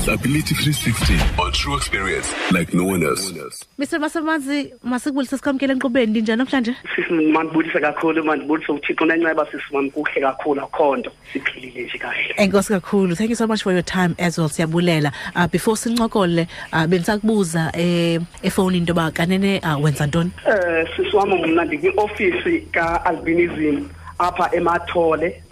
Disability 0.00 0.54
360 0.54 1.20
or 1.38 1.50
true 1.50 1.76
experience 1.76 2.32
like 2.52 2.72
no 2.72 2.84
one 2.84 3.02
else. 3.02 3.32
Mr 3.78 3.98
Masamanzi 4.00 4.72
masikubulisa 4.82 5.36
sikamkele 5.38 5.72
enkqubeni 5.72 6.12
linjani 6.12 6.38
namhlanje? 6.38 6.74
Sisi 6.96 7.12
mandibulise 7.12 7.80
kakhulu 7.80 8.24
mandibulise 8.24 8.72
uthixo 8.72 9.04
nenceba 9.06 9.46
sisi 9.46 9.64
wami 9.72 9.90
kuhle 9.90 10.20
kakhulu 10.20 10.60
akho 10.60 10.96
nto. 10.96 11.12
Siphilile 11.32 11.82
nje 11.82 11.98
kahle. 11.98 12.34
Enkosi 12.36 12.68
kakhulu. 12.68 13.14
Thank 13.14 13.30
you 13.30 13.36
so 13.36 13.46
much 13.46 13.62
for 13.62 13.72
your 13.72 13.82
time 13.82 14.14
as 14.18 14.38
well. 14.38 14.48
Siyabulela. 14.48 15.12
Uh, 15.36 15.46
before 15.46 15.76
sincokole 15.76 16.48
uh, 16.72 16.86
bendisakubuza 16.86 17.70
eh, 17.74 18.20
efowunini 18.42 18.78
into 18.78 18.92
yoba 18.92 19.10
kanene 19.10 19.60
uh, 19.62 19.84
wenza 19.84 20.06
ntoni? 20.06 20.30
Eh 20.46 20.88
sisi 20.96 21.16
wami 21.16 21.46
mna 21.46 21.64
ndikwi-ofisi 21.64 22.60
ka-albinism 22.72 23.84
apha 24.20 24.50
emathole 24.56 25.42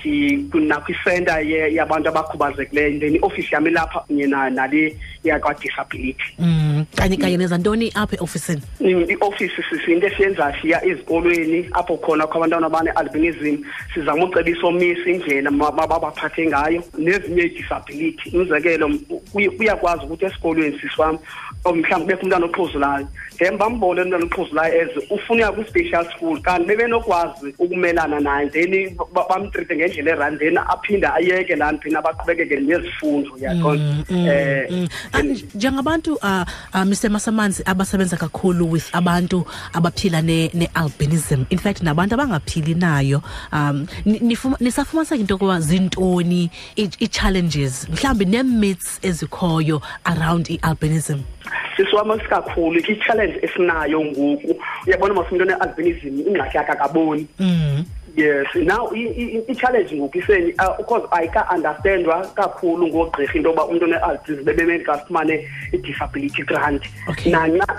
ye- 1.41 1.75
yabantu 1.75 2.09
abakhubazekileyo 2.09 2.99
then 3.01 3.15
iofisi 3.17 3.55
yami 3.55 3.71
lapha 3.71 4.01
kunye 4.01 4.27
na- 4.27 4.51
nale 4.51 4.97
yakwa-disability 5.25 6.35
mm, 6.39 6.68
kanye 6.97 7.17
kanye 7.17 7.37
nenza 7.37 7.59
ntoni 7.59 7.93
apha 7.95 8.17
eofisini? 8.17 8.63
Mm, 8.81 9.05
i-ofisi 9.11 9.63
sisinto 9.71 10.07
esiyenza 10.07 10.53
siya 10.63 10.85
ezikolweni 10.85 11.69
apho 11.73 11.97
khona 11.97 12.27
kho 12.27 12.39
abantwana 12.39 12.67
abane-albinism 12.67 13.65
sizama 13.95 14.25
ucebisa 14.25 14.67
omisa 14.67 15.11
indlela 15.11 15.51
ma- 15.51 15.73
mababaphathe 15.73 16.47
ngayo 16.47 16.83
nezinye 16.99 17.43
ii-disability 17.43 18.37
umzekelo 18.37 18.87
m- 18.89 19.01
kuye- 19.33 19.51
kuyakwazi 19.51 20.05
ukuthi 20.05 20.25
esikolweni 20.25 20.79
sisi 20.81 21.01
wami 21.01 21.19
or 21.65 21.75
mhlawumbi 21.75 22.15
kubekho 22.15 22.23
umntwana 22.23 22.47
oxhuzulayo. 22.47 23.07
Then 23.39 23.59
bambone 23.59 24.03
umntwana 24.03 24.25
oxhuzulayo 24.25 24.83
as 24.83 25.11
ufuna 25.11 25.39
uya 25.39 25.53
kwi-special 25.53 26.05
school 26.17 26.41
kanti 26.43 26.67
bebenokwazi 26.69 27.55
ukumelana 27.59 28.21
naye 28.21 28.49
then 28.51 28.97
ba- 29.15 29.27
bamtrite 29.29 29.77
ngendlela 29.77 30.11
erani 30.13 30.39
then 30.39 30.59
aphinde 30.59 31.07
ayeke 31.07 31.57
laa 31.57 31.73
nto 31.73 31.83
phina 31.83 32.03
baqhubekeke 32.03 32.57
nezifundo 32.61 33.31
yaqona 33.41 34.05
eh 34.11 34.67
Mm. 34.71 34.89
Ah, 35.13 35.23
njengabantu 35.55 36.15
uh, 36.15 36.43
uh, 36.75 36.85
Mr 36.85 37.11
Masamanzi 37.11 37.63
abasebenza 37.67 38.17
kakhulu 38.17 38.71
with 38.71 38.91
abantu 38.95 39.45
abaphila 39.73 40.23
ne, 40.23 40.51
ne 40.55 40.67
albinism. 40.75 41.45
In 41.51 41.59
fact 41.59 41.83
nabantu 41.83 42.15
abangaphili 42.15 42.75
nayo 42.75 43.23
um 43.53 43.87
nisafumaniseka 44.61 45.21
into 45.21 45.35
yokuba 45.35 45.61
zintoni 45.61 46.51
i- 46.77 46.91
i-challenges 47.01 47.89
mhlawumbi 47.89 48.25
nee-myths 48.25 48.99
ezikhoyo 49.03 49.81
around 50.05 50.51
i-albinism? 50.51 51.21
Sisiwam 51.77 52.19
kakhulu 52.29 52.79
i-challenge 52.81 53.39
esinayo 53.43 54.01
ngoku. 54.05 54.57
Uyabona 54.87 55.15
masumntu 55.15 55.43
one-albinism 55.45 56.21
ingxaki 56.29 56.57
yakhe 56.57 56.73
akaboni 56.73 57.27
mm. 57.39 57.85
Yes 58.19 58.47
now 58.55 58.91
i-challenge 58.93 59.95
ngoku 59.95 60.19
iseni 60.19 60.53
uh, 60.59 60.77
because 60.77 61.05
ayika-understandwa 61.11 62.27
kakhulu 62.35 62.87
ngoogqirha 62.89 63.35
into 63.37 63.49
yoba 63.49 63.65
umntu 63.65 63.85
one-albinism 63.85 64.45
bebemele 64.45 64.85
afumane 64.85 65.49
i-disability 65.73 66.43
grant. 66.43 66.83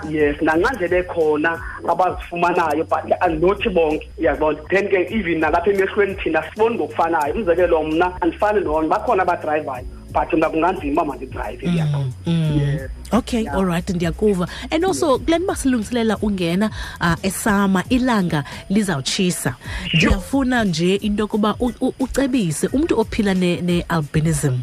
Yes 0.08 0.36
nanxa 0.42 0.74
nje 0.74 0.88
bekhona 0.88 1.60
abazifumanayo 1.88 2.84
but 2.84 3.04
anothi 3.20 3.68
bonke 3.68 4.08
uyazibona 4.18 4.58
then 4.70 4.88
ke 4.88 5.06
even 5.10 5.40
nalapha 5.40 5.70
emehlweni 5.70 6.14
thina 6.14 6.42
siboni 6.42 6.76
ngokufanayo. 6.76 7.34
Umzekelo 7.34 7.82
mna 7.82 8.22
andifani 8.22 8.60
nona 8.60 8.88
bakhona 8.88 9.22
abadrayivayo 9.22 9.99
but 10.12 10.32
mna 10.32 10.50
kunganzima 10.50 10.92
uba 10.92 11.04
mandidrayive 11.04 11.66
uyaqona 11.68 12.12
yes. 12.26 12.90
Okay 13.12 13.48
all 13.48 13.64
right 13.66 13.90
ndiyakuva. 13.90 14.48
And 14.70 14.84
also 14.84 15.18
kule 15.18 15.38
nto 15.38 15.46
basilungiselela 15.46 16.18
ungena 16.18 16.70
uh, 17.00 17.14
esama 17.22 17.84
ilanga 17.88 18.44
lizawutshisa. 18.68 19.54
Ndiyafuna 19.94 20.64
nje 20.64 20.94
into 20.94 21.22
yokuba 21.22 21.54
u- 21.60 21.72
u- 21.80 21.94
ucebise 22.00 22.66
umntu 22.66 23.00
ophila 23.00 23.34
ne-albinism 23.34 24.58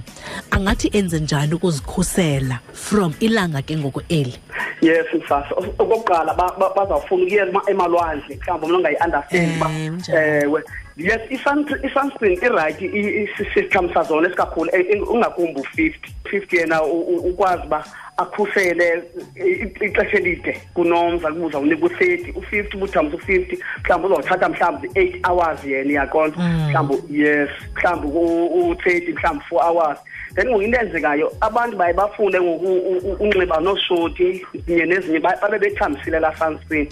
angathi 0.52 0.90
enze 0.94 1.20
njani 1.20 1.54
ukuzikhusela 1.54 2.60
from 2.74 3.14
ilanga 3.20 3.62
ke 3.62 3.78
ngoku 3.78 4.02
eli? 4.10 4.34
Yes 4.82 5.06
msasa 5.14 5.56
okokuqala 5.56 6.34
ba- 6.34 6.56
ba- 6.60 6.74
bazawufuna 6.76 7.24
ukuyela 7.24 7.50
ema- 7.52 7.64
emalwandle 7.72 8.36
mhlawumbi 8.36 8.66
umntu 8.66 8.76
ongayi-understand 8.78 9.56
uba 9.58 9.70
Eh, 9.72 9.92
njani? 9.92 10.44
ewe 10.44 10.64
yes 10.98 11.22
i-sun- 11.30 11.86
i-sunscreen 11.88 12.40
irayithi 12.44 12.86
isisitham 13.24 13.94
sazona 13.94 14.28
esikakhulu 14.28 14.70
eh, 14.74 14.86
eh, 14.90 15.10
ungakumbi 15.12 15.60
u-fifty 15.62 16.10
fifty 16.30 16.58
yena 16.58 16.84
ukwazi 16.84 17.64
uba 17.66 17.84
akhusele 18.18 19.04
i- 19.36 19.86
ixesha 19.86 20.18
elide 20.18 20.62
kunomza 20.74 21.28
kubuza 21.32 21.60
unika 21.60 21.86
u-thirty 21.86 22.32
u-fifty 22.36 22.78
ubuthamsa 22.78 23.16
u-fifty 23.18 23.58
mhlawumbi 23.84 24.08
uzawuthatha 24.08 24.50
mhlawumbi 24.50 24.90
eight 24.96 25.28
hours 25.28 25.66
yena 25.66 25.92
iyaqonda 25.92 26.38
mhlawumbi 26.38 27.20
yes 27.20 27.50
mhlawumbi 27.76 28.08
u- 28.08 28.70
u-thirty 28.70 29.14
mhlawumbi 29.14 29.46
four 29.50 29.64
hours. 29.64 30.00
Then 30.36 30.48
ngoku 30.50 30.62
into 30.62 30.80
enzekayo 30.80 31.32
abantu 31.42 31.78
baye 31.78 31.94
bafunde 31.94 32.42
ngoku 32.42 32.66
u- 32.66 32.98
u- 32.98 33.18
unxiba 33.20 33.60
nooshoti 33.60 34.46
kunye 34.66 34.86
nezinye 34.86 35.20
ba- 35.20 35.38
babe 35.42 35.60
bethambisile 35.60 36.20
laa 36.20 36.36
sunscreen 36.36 36.88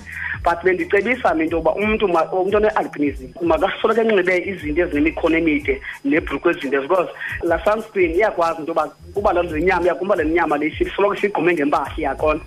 but 0.46 0.64
bendicebisa 0.64 1.34
minto 1.34 1.58
into 1.58 1.58
yokuba 1.58 1.76
umntu 1.76 2.06
umntu 2.06 2.58
one-albinism 2.58 3.30
makasoloko 3.42 4.02
enxibe 4.02 4.36
izinto 4.50 4.82
ezinemikhono 4.82 5.38
emide 5.38 5.82
nebhruku 6.06 6.50
ezinde 6.50 6.82
because 6.82 7.10
laa 7.44 7.60
sunscreen 7.66 8.16
iyakwazi 8.16 8.60
into 8.60 8.72
yoba 8.72 8.92
kuba 9.14 9.34
laa 9.34 9.44
nto 9.44 9.52
zenyama 9.52 9.86
iyakumba 9.86 10.16
le 10.16 10.26
nyama 10.26 10.58
le 10.58 10.72
soloko 10.96 11.16
siyigqume 11.16 11.54
ngempahla 11.54 11.98
iyakona 11.98 12.42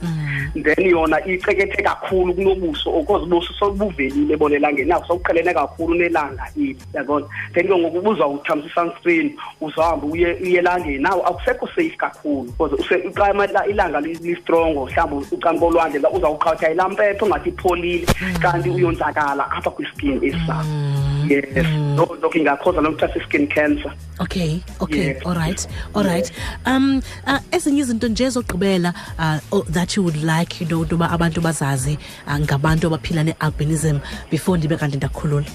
then 0.55 0.87
yona 0.91 1.19
icekethe 1.27 1.83
kakhulu 1.83 2.35
kunobuso 2.35 3.01
because 3.01 3.23
ubuso 3.27 3.53
sobuvelile 3.59 4.37
bona 4.39 4.57
elangeni. 4.57 4.89
Nako 4.89 5.07
sokuqhelene 5.07 5.55
kakhulu 5.55 5.95
nelanga 5.95 6.45
eli 6.57 6.77
yabona 6.95 7.27
then 7.55 7.67
ke 7.67 7.75
ngoku 7.79 7.99
ubuzawuthamsa 7.99 8.67
i-sunscreen 8.69 9.35
uzawuhamba 9.61 10.07
uye 10.07 10.33
uye 10.43 10.59
elangeni. 10.59 10.99
Nawo 10.99 11.23
akusekho 11.27 11.67
safe 11.75 11.97
kakhulu 11.97 12.45
because 12.53 12.73
use- 12.73 13.13
xa 13.15 13.31
ama- 13.31 13.67
ilanga 13.69 14.01
li- 14.01 14.15
listrongo 14.23 14.87
mhlawumbi 14.87 15.27
ucamka 15.33 15.65
olwandle 15.67 16.01
la 16.01 16.11
uzawuqhawutha 16.11 16.69
yilaa 16.69 16.89
mpepho 16.89 17.25
ongathi 17.27 17.49
ipholile 17.49 18.07
kanti 18.43 18.71
uyonzakala 18.71 19.51
apha 19.51 19.71
kwiskin 19.71 20.21
esisakho 20.25 21.18
yes. 21.31 21.67
Loo 21.97 22.17
nto 22.19 22.29
ke 22.29 22.39
ingakhoza 22.39 22.81
nokuthatha 22.81 23.19
i-skin 23.21 23.47
cancer. 23.49 23.93
Okay 24.21 24.61
okay 24.81 25.07
Yes. 25.07 25.23
all 25.27 25.35
right 25.35 25.69
all 25.95 26.05
right. 26.05 26.33
Um 26.67 27.03
uh, 27.27 27.39
ezinye 27.51 27.81
izinto 27.81 28.09
nje 28.09 28.29
zogqibela 28.31 28.95
uh, 29.19 29.39
oh, 29.53 29.63
that 29.71 29.97
you 29.97 30.03
would 30.03 30.23
like 30.23 30.61
you 30.61 30.67
know 30.67 30.83
into 30.83 30.95
yoba 30.97 31.11
abantu 31.11 31.41
bazazi 31.41 31.99
uh, 32.27 32.39
ngabantu 32.39 32.87
abaphila 32.87 33.25
ne-albinism 33.25 33.99
before 34.31 34.59
ndibe 34.59 34.77
kanti 34.77 34.97
ndakhulula. 34.97 35.47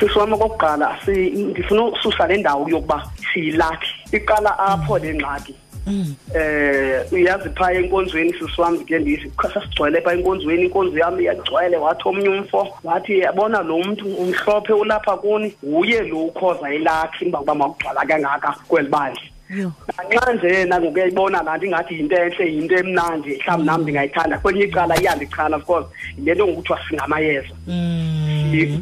Sisi 0.00 0.18
wami 0.18 0.32
okokuqala 0.34 0.96
si- 1.04 1.30
ndifuna 1.30 1.84
ususa 1.84 2.26
le 2.26 2.36
ndawo 2.36 2.68
yokuba 2.68 3.10
siyilakhi 3.34 3.88
iqala 4.12 4.58
apho 4.58 4.98
le 4.98 5.14
ngxaki. 5.14 5.54
Eh 6.34 7.12
uyazi 7.12 7.48
phaa 7.56 7.72
enkonzweni 7.72 8.32
sisi 8.32 8.60
wami 8.60 8.78
ke 8.84 8.98
ndithi 8.98 9.30
sasigcwele 9.42 10.00
phaa 10.00 10.12
enkonzweni. 10.12 10.62
Inkonzo 10.62 10.98
yami 10.98 11.22
iyagcwele 11.22 11.76
wathi 11.76 12.08
omnye 12.08 12.28
umfo 12.28 12.68
wathi 12.84 13.18
yabona 13.18 13.62
lo 13.62 13.78
mntu 13.78 14.06
umhlophe 14.06 14.72
ulapha 14.72 15.16
kuni 15.16 15.54
nguye 15.64 16.00
lo 16.02 16.24
ukhoza 16.24 16.74
elakhi 16.74 17.24
imba 17.24 17.38
kuba 17.38 17.54
makugcwala 17.54 18.06
kangaka 18.06 18.54
kweli 18.68 18.88
bandla 18.88 19.22
Yho. 19.50 19.72
nanxa 19.98 20.32
nje 20.32 20.48
yena 20.48 20.80
ngokuyayibona 20.80 21.42
laa 21.42 21.56
nto 21.56 21.66
ingathi 21.66 21.94
yinto 21.94 22.16
entle 22.16 22.52
yinto 22.54 22.74
emnandi 22.76 23.30
mhlawumbi 23.36 23.66
nam 23.66 23.82
ndingayithanda. 23.82 24.38
Kwenye 24.38 24.60
icala 24.64 25.00
iyandichana 25.00 25.58
because 25.58 25.86
yile 26.18 26.34
nto 26.34 26.46
ngokuthiwa 26.48 26.80
singamayeza. 26.88 27.54
Ye- 27.66 28.33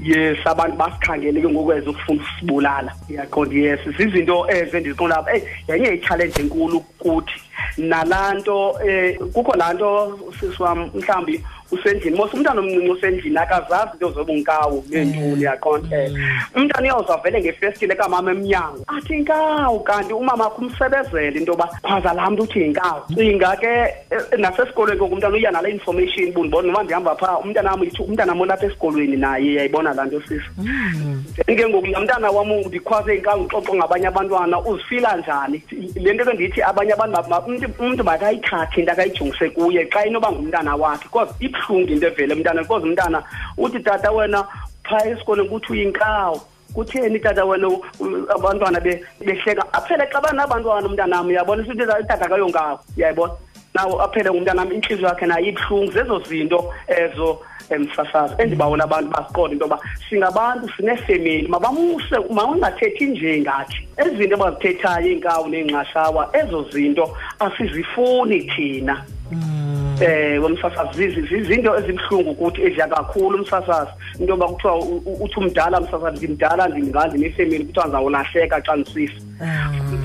yes 0.03 0.47
abantu 0.47 0.77
basikhangele 0.77 1.41
ke 1.41 1.49
ngoku 1.49 1.73
ezokufuna 1.73 2.23
usibulala 2.23 2.93
yaqonda 3.09 3.55
yes 3.55 3.81
zizinto 3.97 4.47
ezo 4.51 4.77
endiziqonda 4.77 5.17
lapha. 5.17 5.35
Eyi 5.35 5.45
yenye 5.69 5.95
i-challenge 5.95 6.41
enkulu 6.41 6.81
kuthi 6.81 7.41
nalaa 7.79 8.35
nto 8.35 8.71
um 8.71 9.31
kukho 9.33 9.57
laa 9.57 9.73
nto 9.73 10.19
sisi 10.41 10.63
wam 10.63 10.91
mhlawumbi 10.95 11.45
usendlini. 11.73 12.17
Mos 12.17 12.35
umntana 12.35 12.61
omncinci 12.61 12.91
usendlini 12.91 13.37
akazazi 13.37 13.93
into 13.95 14.11
zoba 14.13 14.33
unkawu 14.33 14.85
neentoni 14.91 15.43
yaqonda 15.43 15.97
um 16.07 16.63
umntana 16.63 16.83
uyawuza 16.83 17.17
vele 17.25 17.41
ngefestile 17.41 17.95
kamama 17.95 18.31
emnyango. 18.31 18.85
Athi 18.87 19.15
inkawu 19.15 19.81
kanti 19.81 20.13
umama 20.13 20.47
akho 20.47 20.63
umsebezele 20.63 21.39
into 21.39 21.53
yoba 21.53 21.69
khwaza 21.83 22.13
laa 22.13 22.31
mntu 22.31 22.43
uthi 22.43 22.61
yinkawu. 22.61 23.01
Cinga 23.15 23.57
ke 23.57 23.67
eh, 24.11 24.39
nasesikolweni 24.39 24.99
ngoku 25.01 25.15
umntana 25.15 25.35
uya 25.37 25.51
nale 25.51 25.71
information 25.71 26.33
bundibona 26.33 26.69
noba 26.69 26.83
ndihamba 26.83 27.17
phaa 27.17 27.39
umntana 27.39 27.71
wam 27.71 27.83
ithi 27.85 28.03
umntana 28.03 28.33
wam 28.33 28.41
olapha 28.41 28.67
esikolweni 28.67 29.17
naye 29.17 29.55
yayibona 29.55 29.95
laa 29.95 30.05
nto 30.05 30.21
sisi? 30.21 30.45
Then 31.47 31.57
ke 31.57 31.69
ngoku 31.69 31.87
laa 31.87 32.01
mntana 32.01 32.31
wam 32.31 32.49
ndikhwaze 32.67 33.15
inkawu 33.17 33.43
ngixoxo 33.43 33.75
ngabanye 33.75 34.07
abantwana 34.07 34.61
uzifila 34.61 35.17
njani? 35.17 35.63
Le 35.95 36.13
nto 36.13 36.25
ke 36.25 36.33
ndithi 36.33 36.63
abanye 36.63 36.93
abantu 36.93 37.17
ma- 37.17 37.29
ma- 37.29 37.47
umntu- 37.47 37.79
umntu 37.81 38.05
makayithathe 38.05 38.81
into 38.81 38.93
akayijongise 38.93 39.51
kuye 39.51 39.87
xa 39.87 40.07
inoba 40.07 40.33
ngumntana 40.33 40.77
wakhe 40.77 41.03
because 41.05 41.31
ibuhlungu 41.63 41.93
into 41.93 42.07
evele. 42.07 42.35
Mntana 42.35 42.63
because 42.63 42.83
umntana 42.85 43.23
uthi 43.59 43.81
tata 43.81 44.11
wena 44.13 44.45
phaa 44.85 45.05
esikolweni 45.07 45.49
kuthi 45.49 45.73
uyinkawu. 45.73 46.41
Kutheni 46.75 47.19
tata 47.21 47.45
wena 47.45 47.69
abantwana 48.35 48.81
be- 48.81 49.05
behleka? 49.21 49.63
Aphele 49.73 50.07
xa 50.11 50.21
banabantwana 50.21 50.89
umntanam 50.89 51.27
uyabona? 51.29 51.63
Isithi 51.63 51.87
tata 51.87 52.29
kayonkawo 52.29 52.81
uyayibona? 52.97 53.33
Nawo 53.75 54.03
aphele 54.03 54.31
ngumntanami 54.31 54.75
intliziyo 54.75 55.09
yakhe 55.09 55.27
nayo 55.27 55.47
ibuhlungu. 55.47 55.93
Zezo 55.93 56.19
zinto 56.29 56.73
ezo 56.89 57.41
emsasazo 57.71 58.35
endibawona 58.39 58.85
abantu 58.85 59.11
basiqonde 59.11 59.53
into 59.53 59.65
yoba 59.65 59.79
singabantu 60.09 60.69
sinefemeli. 60.77 61.49
Mabamuse 61.49 62.17
maungathethi 62.31 63.07
nje 63.07 63.41
ngathi. 63.41 63.89
Ezi 63.97 64.17
zinto 64.17 64.35
abazithethayo 64.35 65.07
iinkawu 65.09 65.49
neengxashawa 65.49 66.31
ezo 66.37 66.63
zinto 66.71 67.17
asizifuni 67.39 68.41
thina 68.41 69.05
eh 70.03 70.43
womsasazi 70.43 71.05
izinto 71.41 71.71
ezibuhlungu 71.79 72.31
ukuthi 72.31 72.63
eziya 72.67 72.89
kakhulu 72.89 73.39
umsasazi. 73.39 73.91
Into 74.19 74.33
yoba 74.33 74.49
kuthiwa 74.49 74.79
uthi 75.25 75.37
umdala 75.41 75.81
umsasazi 75.81 76.19
ngimdala 76.19 76.69
ndingandi 76.69 77.19
nefemeli 77.19 77.65
kuthiwa 77.65 77.87
ndizawulahleka 77.87 78.63
xa 78.67 78.77
ndisisa 78.77 79.21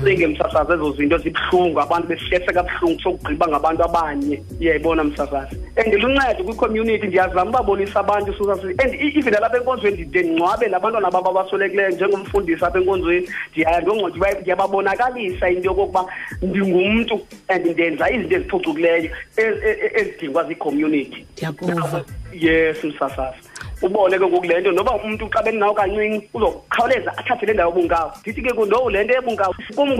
cinge 0.04 0.26
msasazi 0.26 0.72
ezo 0.72 0.92
zinto 0.92 1.16
ezibuhlungu 1.16 1.80
abantu 1.80 2.08
besihlese 2.08 2.52
kabuhlungu 2.52 3.00
sokugqiba 3.00 3.48
ngabantu 3.48 3.84
abanye. 3.84 4.42
Iyayibona 4.60 5.04
msasazi? 5.04 5.56
And 5.78 5.94
luncedo 5.94 6.44
kwi-community 6.44 7.06
ndiyazama 7.06 7.50
ubabonisa 7.50 8.00
abantu 8.00 8.32
and 8.78 8.94
even 9.16 9.34
alapha 9.34 9.56
enkonzweni 9.56 9.96
ndide 9.96 10.22
ndingcwabe 10.22 10.68
nabantwana 10.68 11.10
babo 11.10 11.30
abasolekileyo 11.30 11.90
njengomfundisi 11.90 12.64
apha 12.64 12.78
enkonzweni. 12.78 13.28
Ndiyababonakalisa 14.40 15.50
into 15.50 15.68
yokokuba 15.68 16.06
ndingumntu 16.42 17.20
and 17.48 17.66
ndenza 17.66 18.10
izinto 18.10 18.36
eziphucukileyo 18.36 19.10
ezidingwa 19.94 20.44
zii-community 20.44 21.26
ndiyakuva. 21.32 22.04
Yes 22.32 22.84
msasazi. 22.84 23.47
Ubone 23.82 24.18
ke 24.18 24.26
ngoku 24.26 24.46
le 24.46 24.60
nto 24.60 24.72
noba 24.72 24.92
umntu 25.04 25.28
xa 25.30 25.42
benawo 25.42 25.74
kancinci 25.74 26.28
uzokhawuleza 26.34 27.10
athathe 27.16 27.46
le 27.46 27.52
ndawo 27.54 27.72
ebunkawo 27.72 28.12
ndithi 28.22 28.42
ke 28.42 28.52
no 28.52 28.90
le 28.90 29.04
nto 29.04 29.14
ebunkawo 29.14 29.54
kum 29.76 29.90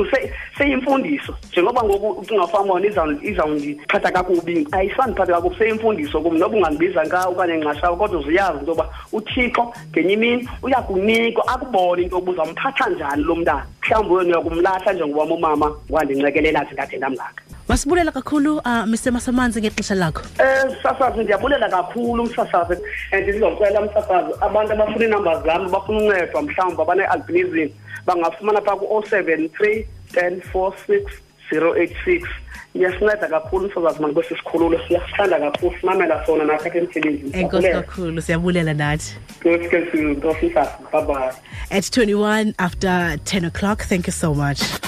seyimfundiso. 0.59 1.35
Njengoba 1.53 1.83
ngoku 1.85 2.21
ucingafama 2.21 2.81
izawundiphatha 3.23 4.11
kakubi 4.11 4.67
ayisandiphatha 4.73 5.33
kakubi 5.33 5.57
seyimfundiso 5.57 6.21
kum. 6.21 6.39
Noba 6.39 6.57
ungandibiza 6.57 7.05
nkawo 7.05 7.33
okanye 7.33 7.57
nqashawo 7.57 7.97
kodwa 7.97 8.21
uzuyazi 8.21 8.59
into 8.59 8.73
yoba 8.73 8.89
uthixo 9.13 9.73
ngenye 9.91 10.13
imini 10.13 10.49
uyakunika 10.63 11.43
akubone 11.47 12.03
into 12.03 12.17
yokuba 12.17 12.33
uzamphatha 12.33 12.91
njani 12.91 13.23
lo 13.23 13.35
mntana. 13.35 13.67
Mhlawumbi 13.83 14.15
wena 14.15 14.31
uyakumlahla 14.31 14.93
njengobam 14.93 15.33
umama 15.33 15.77
wandincekelela 15.91 16.65
zingade 16.65 16.97
ndamngaka 16.97 17.48
masibulela 17.69 18.13
kakhulu 18.13 18.57
uh, 18.57 18.85
mr 18.87 19.13
masamanzi 19.13 19.61
ngexesha 19.61 19.95
lakho 19.95 20.23
um 20.23 20.73
msasazi 20.73 21.21
ndiyabulela 21.21 21.69
kakhulu 21.69 22.23
umsasazi 22.23 22.83
and 23.13 23.23
ndizocela 23.23 23.81
umsasazi 23.81 24.33
abantu 24.41 24.73
abafuna 24.73 25.05
iinamba 25.05 25.43
zam 25.43 25.71
bafuna 25.71 25.99
uncedwa 25.99 26.43
mhlawumbi 26.43 26.83
abane-albinism 26.83 27.69
bangafumana 28.07 28.61
phaa 28.61 28.77
ku-o 28.77 29.03
seven 29.11 29.49
three 29.49 29.87
ten 30.13 30.41
four 30.41 30.73
six 30.87 31.03
zero 31.51 31.77
eight 31.77 31.97
six 32.05 32.29
iyasinceda 32.75 33.29
kakhulu 33.29 33.65
umsasazi 33.67 34.03
mani 34.03 34.15
kwesi 34.15 34.37
sikhululo 34.37 34.81
siyasithanda 34.89 35.39
kakhulu 35.39 35.75
simamela 35.81 36.27
sona 36.27 36.45
nathi 36.45 36.69
apha 36.69 36.79
emsebenzini 36.79 37.31
enkosi 37.33 37.69
kakhulu 37.71 38.23
siyabulela 38.23 38.75
nathi 38.75 39.17
good 39.43 39.69
ke 39.71 39.79
nkosi 39.95 40.49
bye 40.93 41.03
bye 41.07 41.33
at 41.71 41.85
21 41.85 42.53
after 42.59 43.19
10 43.25 43.47
o'clock 43.47 43.79
thank 43.79 44.07
you 44.07 44.13
so 44.13 44.35
much 44.35 44.88